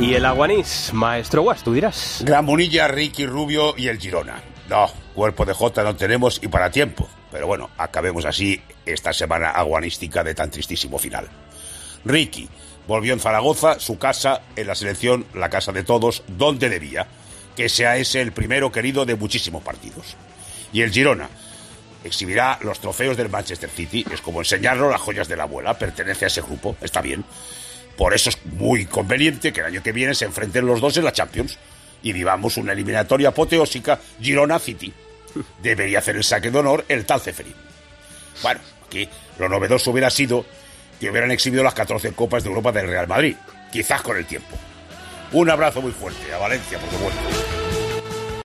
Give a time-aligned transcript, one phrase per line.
[0.00, 2.22] Y el Aguanís, maestro Guas, tú dirás.
[2.24, 4.42] Gran Munilla, Ricky Rubio y el Girona.
[4.66, 7.06] No, cuerpo de Jota no tenemos y para tiempo.
[7.30, 11.28] Pero bueno, acabemos así esta semana aguanística de tan tristísimo final.
[12.06, 12.48] Ricky
[12.88, 17.06] volvió en Zaragoza, su casa, en la selección, la casa de todos, donde debía.
[17.54, 20.16] Que sea ese el primero querido de muchísimos partidos.
[20.72, 21.28] Y el Girona
[22.04, 24.06] exhibirá los trofeos del Manchester City.
[24.10, 25.78] Es como enseñarlo las joyas de la abuela.
[25.78, 27.22] Pertenece a ese grupo, está bien.
[28.00, 31.04] Por eso es muy conveniente que el año que viene se enfrenten los dos en
[31.04, 31.58] la Champions
[32.02, 34.90] y vivamos una eliminatoria apoteósica Girona-City.
[35.62, 37.54] Debería hacer el saque de honor el tal Ceferín.
[38.42, 39.06] Bueno, aquí
[39.38, 40.46] lo novedoso hubiera sido
[40.98, 43.36] que hubieran exhibido las 14 Copas de Europa del Real Madrid,
[43.70, 44.56] quizás con el tiempo.
[45.32, 47.79] Un abrazo muy fuerte a Valencia, por supuesto.